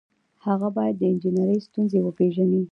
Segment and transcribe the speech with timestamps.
[0.45, 2.61] هغه باید د انجنیری ستونزې وپيژني.